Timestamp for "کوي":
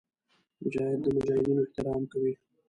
2.11-2.33